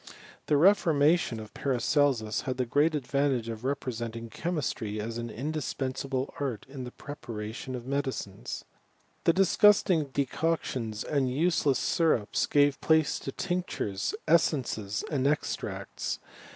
[0.47, 6.33] The reformation of Paracelsus had the great advan tage of representing chemistry as an indispensable
[6.39, 8.65] art in the preparation of medicines.
[9.25, 16.17] The disgusting de coctions and useless syrups gave place to tinctures, essences, and extracts.